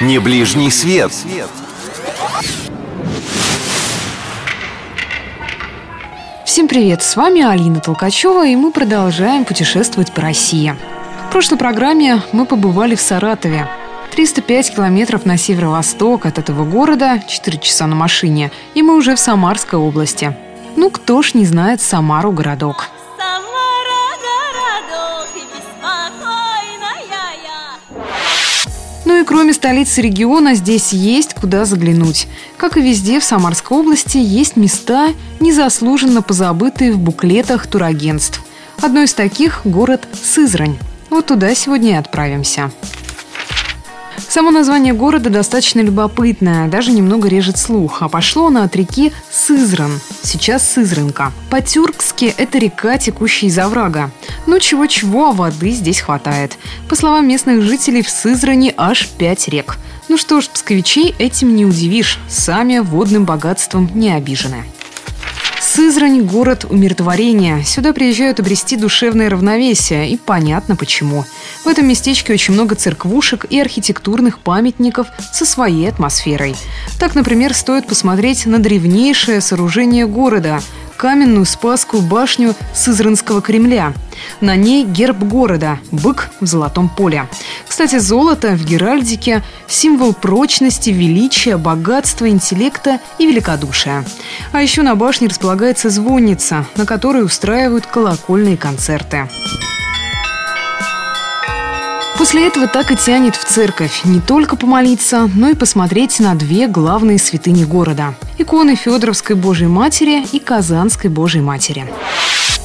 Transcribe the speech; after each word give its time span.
Не 0.00 0.18
ближний 0.18 0.70
свет. 0.70 1.12
Всем 6.46 6.68
привет! 6.68 7.02
С 7.02 7.16
вами 7.16 7.42
Алина 7.42 7.80
Толкачева, 7.80 8.46
и 8.46 8.56
мы 8.56 8.72
продолжаем 8.72 9.44
путешествовать 9.44 10.12
по 10.14 10.22
России. 10.22 10.74
В 11.28 11.32
прошлой 11.32 11.58
программе 11.58 12.22
мы 12.32 12.46
побывали 12.46 12.94
в 12.94 13.00
Саратове. 13.02 13.68
305 14.12 14.76
километров 14.76 15.26
на 15.26 15.36
северо-восток 15.36 16.24
от 16.24 16.38
этого 16.38 16.64
города, 16.64 17.22
4 17.28 17.58
часа 17.58 17.86
на 17.86 17.94
машине, 17.94 18.50
и 18.74 18.80
мы 18.80 18.96
уже 18.96 19.14
в 19.14 19.20
Самарской 19.20 19.78
области. 19.78 20.34
Ну, 20.76 20.88
кто 20.88 21.20
ж 21.20 21.34
не 21.34 21.44
знает 21.44 21.82
Самару 21.82 22.32
городок. 22.32 22.88
И 29.20 29.24
кроме 29.24 29.52
столицы 29.52 30.02
региона, 30.02 30.54
здесь 30.54 30.92
есть 30.92 31.34
куда 31.34 31.64
заглянуть. 31.64 32.26
Как 32.56 32.76
и 32.76 32.80
везде 32.80 33.20
в 33.20 33.24
Самарской 33.24 33.78
области, 33.78 34.18
есть 34.18 34.56
места, 34.56 35.10
незаслуженно 35.40 36.22
позабытые 36.22 36.92
в 36.92 36.98
буклетах 36.98 37.66
турагентств. 37.66 38.42
Одно 38.80 39.02
из 39.02 39.14
таких– 39.14 39.60
город 39.64 40.08
Сызрань. 40.22 40.78
Вот 41.10 41.26
туда 41.26 41.54
сегодня 41.54 41.90
и 41.90 41.94
отправимся. 41.94 42.70
Само 44.30 44.52
название 44.52 44.94
города 44.94 45.28
достаточно 45.28 45.80
любопытное, 45.80 46.68
даже 46.68 46.92
немного 46.92 47.26
режет 47.26 47.58
слух, 47.58 48.00
а 48.00 48.08
пошло 48.08 48.46
оно 48.46 48.62
от 48.62 48.76
реки 48.76 49.12
Сызран, 49.28 50.00
сейчас 50.22 50.62
Сызранка. 50.70 51.32
По-тюркски 51.50 52.32
это 52.36 52.58
река, 52.58 52.96
текущая 52.96 53.48
из 53.48 53.58
оврага. 53.58 54.12
Ну 54.46 54.60
чего-чего, 54.60 55.30
а 55.30 55.32
воды 55.32 55.70
здесь 55.72 55.98
хватает. 55.98 56.58
По 56.88 56.94
словам 56.94 57.26
местных 57.26 57.62
жителей, 57.62 58.02
в 58.02 58.08
Сызране 58.08 58.72
аж 58.76 59.08
пять 59.08 59.48
рек. 59.48 59.78
Ну 60.08 60.16
что 60.16 60.40
ж, 60.40 60.48
псковичей 60.48 61.12
этим 61.18 61.56
не 61.56 61.66
удивишь, 61.66 62.20
сами 62.28 62.78
водным 62.78 63.24
богатством 63.24 63.90
не 63.94 64.12
обижены. 64.12 64.64
Сызрань– 65.72 66.22
город 66.26 66.66
умиротворения. 66.68 67.62
Сюда 67.62 67.92
приезжают 67.92 68.40
обрести 68.40 68.74
душевное 68.74 69.30
равновесие, 69.30 70.10
и 70.10 70.16
понятно 70.16 70.74
почему. 70.74 71.24
В 71.64 71.68
этом 71.68 71.86
местечке 71.86 72.32
очень 72.32 72.54
много 72.54 72.74
церквушек 72.74 73.46
и 73.48 73.60
архитектурных 73.60 74.40
памятников 74.40 75.06
со 75.32 75.46
своей 75.46 75.88
атмосферой. 75.88 76.56
Так, 76.98 77.14
например, 77.14 77.54
стоит 77.54 77.86
посмотреть 77.86 78.46
на 78.46 78.58
древнейшее 78.58 79.40
сооружение 79.40 80.08
города– 80.08 80.60
каменную 81.00 81.46
Спасскую 81.46 82.02
башню 82.02 82.54
Сызранского 82.74 83.40
Кремля. 83.40 83.94
На 84.42 84.54
ней 84.54 84.84
герб 84.84 85.16
города– 85.20 85.78
бык 85.90 86.28
в 86.40 86.46
золотом 86.46 86.90
поле. 86.90 87.26
Кстати, 87.66 87.98
золото 87.98 88.48
в 88.48 88.66
Геральдике– 88.66 89.42
символ 89.66 90.12
прочности, 90.12 90.90
величия, 90.90 91.56
богатства, 91.56 92.28
интеллекта 92.28 93.00
и 93.18 93.26
великодушия. 93.26 94.04
А 94.52 94.60
еще 94.60 94.82
на 94.82 94.94
башне 94.94 95.28
располагается 95.28 95.88
звонница, 95.88 96.66
на 96.76 96.84
которой 96.84 97.24
устраивают 97.24 97.86
колокольные 97.86 98.58
концерты. 98.58 99.26
После 102.20 102.46
этого 102.48 102.66
так 102.66 102.90
и 102.90 102.96
тянет 102.96 103.34
в 103.34 103.44
церковь 103.46 104.02
не 104.04 104.20
только 104.20 104.54
помолиться, 104.54 105.30
но 105.34 105.48
и 105.48 105.54
посмотреть 105.54 106.20
на 106.20 106.34
две 106.34 106.68
главные 106.68 107.18
святыни 107.18 107.64
города– 107.64 108.14
иконы 108.38 108.74
Федоровской 108.74 109.34
Божьей 109.34 109.68
Матери 109.68 110.26
и 110.30 110.38
Казанской 110.38 111.08
Божьей 111.08 111.40
Матери. 111.40 111.90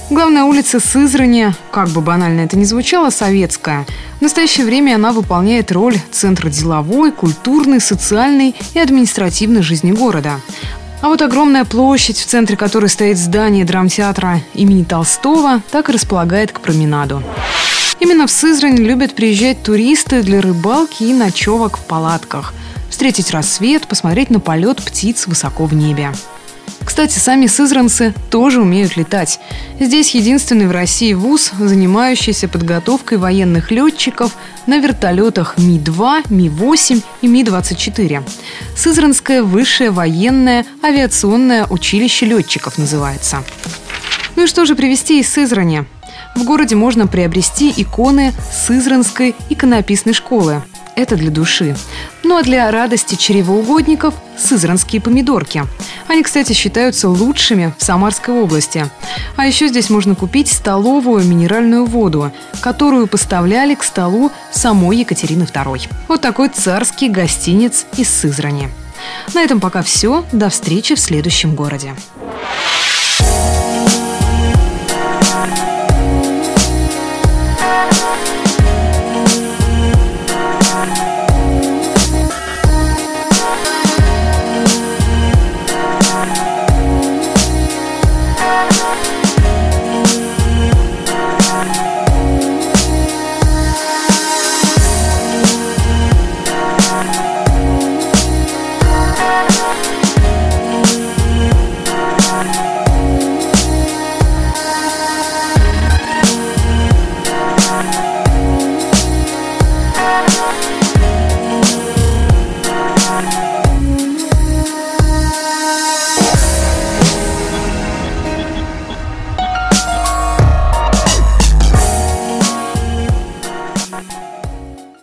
Главная 0.10 0.44
улица 0.44 0.82
Сызрани, 0.82 1.54
как 1.72 1.88
бы 1.88 2.02
банально 2.02 2.42
это 2.42 2.58
ни 2.58 2.66
звучало, 2.66 3.12
советская. 3.12 3.86
В 4.20 4.24
настоящее 4.24 4.66
время 4.66 4.96
она 4.96 5.14
выполняет 5.14 5.72
роль 5.72 5.96
центра 6.12 6.50
деловой, 6.50 7.14
культурной, 7.14 7.80
социальной 7.80 8.56
и 8.74 8.80
административной 8.80 9.62
жизни 9.62 9.94
города. 9.94 10.42
А 11.00 11.08
вот 11.08 11.22
огромная 11.22 11.64
площадь, 11.64 12.18
в 12.18 12.26
центре 12.26 12.58
которой 12.58 12.90
стоит 12.90 13.18
здание 13.18 13.64
драмтеатра 13.64 14.42
имени 14.54 14.84
Толстого, 14.84 15.62
так 15.72 15.88
и 15.88 15.94
располагает 15.94 16.52
к 16.52 16.60
променаду. 16.60 17.24
Именно 18.00 18.28
в 18.28 18.32
Сызрань 18.32 18.78
любят 18.78 19.16
приезжать 19.16 19.64
туристы 19.64 20.22
для 20.22 20.42
рыбалки 20.42 21.04
и 21.04 21.14
ночевок 21.14 21.78
в 21.78 21.86
палатках. 21.86 22.54
Встретить 22.90 23.32
рассвет, 23.32 23.88
посмотреть 23.88 24.30
на 24.30 24.40
полет 24.40 24.84
птиц 24.84 25.28
высоко 25.28 25.66
в 25.66 25.74
небе. 25.74 26.12
Кстати, 26.86 27.18
сами 27.18 27.48
сызранцы 27.48 28.14
тоже 28.30 28.62
умеют 28.62 28.96
летать. 28.96 29.40
Здесь 29.80 30.14
единственный 30.14 30.68
в 30.68 30.72
России 30.72 31.14
вуз, 31.14 31.52
занимающийся 31.58 32.48
подготовкой 32.48 33.18
военных 33.18 33.72
летчиков 33.72 34.34
на 34.68 34.78
вертолетах 34.78 35.58
Ми-2, 35.58 36.26
Ми-8 36.30 37.04
и 37.22 37.28
Ми-24. 37.28 38.24
Сызранское 38.78 39.42
высшее 39.42 39.90
военное 39.90 40.66
авиационное 40.84 41.66
училище 41.66 42.28
летчиков 42.28 42.78
называется. 42.78 43.44
Ну 44.36 44.44
и 44.44 44.48
что 44.48 44.66
же 44.66 44.76
привезти 44.76 45.20
из 45.20 45.30
Сызрани? 45.30 45.86
В 46.36 46.44
городе 46.44 46.76
можно 46.76 47.08
приобрести 47.08 47.74
иконы 47.76 48.34
Сызранской 48.52 49.36
иконописной 49.50 50.14
школы. 50.14 50.62
Это 50.96 51.18
для 51.18 51.30
души. 51.30 51.76
Ну 52.24 52.38
а 52.38 52.44
для 52.44 52.72
радости 52.72 53.16
чревоугодников– 53.16 54.14
сызранские 54.38 55.02
помидорки. 55.02 55.64
Они, 56.08 56.24
кстати, 56.24 56.54
считаются 56.54 57.10
лучшими 57.10 57.74
в 57.78 57.84
Самарской 57.84 58.34
области. 58.34 58.90
А 59.36 59.46
еще 59.46 59.68
здесь 59.68 59.90
можно 59.90 60.16
купить 60.16 60.48
столовую 60.48 61.26
минеральную 61.26 61.86
воду, 61.86 62.32
которую 62.62 63.08
поставляли 63.08 63.76
к 63.76 63.84
столу 63.84 64.32
самой 64.52 64.98
Екатерины 64.98 65.44
II. 65.44 65.90
Вот 66.08 66.22
такой 66.22 66.50
царский 66.50 67.10
гостиниц 67.10 67.86
из 67.98 68.10
Сызрани. 68.10 68.70
На 69.34 69.44
этом 69.44 69.60
пока 69.60 69.82
все. 69.82 70.24
До 70.32 70.50
встречи 70.50 70.96
в 70.96 71.00
следующем 71.00 71.56
городе. 71.56 71.94